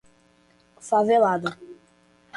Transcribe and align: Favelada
Favelada 0.87 1.55